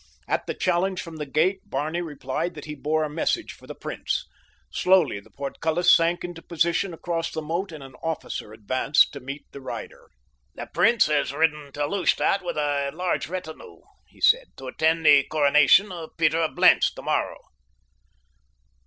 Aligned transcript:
At 0.27 0.47
the 0.47 0.55
challenge 0.55 0.99
from 0.99 1.17
the 1.17 1.27
gate 1.27 1.59
Barney 1.69 2.01
replied 2.01 2.55
that 2.55 2.65
he 2.65 2.73
bore 2.73 3.03
a 3.03 3.07
message 3.07 3.53
for 3.53 3.67
the 3.67 3.75
prince. 3.75 4.25
Slowly 4.71 5.19
the 5.19 5.29
portcullis 5.29 5.95
sank 5.95 6.23
into 6.23 6.41
position 6.41 6.91
across 6.91 7.31
the 7.31 7.39
moat 7.39 7.71
and 7.71 7.83
an 7.83 7.93
officer 8.01 8.51
advanced 8.51 9.13
to 9.13 9.19
meet 9.19 9.45
the 9.51 9.61
rider. 9.61 10.09
"The 10.55 10.65
prince 10.65 11.05
has 11.05 11.31
ridden 11.31 11.71
to 11.73 11.85
Lustadt 11.85 12.43
with 12.43 12.57
a 12.57 12.89
large 12.91 13.27
retinue," 13.27 13.81
he 14.07 14.19
said, 14.21 14.45
"to 14.57 14.65
attend 14.69 15.05
the 15.05 15.21
coronation 15.25 15.91
of 15.91 16.17
Peter 16.17 16.39
of 16.41 16.55
Blentz 16.55 16.91
tomorrow." 16.91 17.37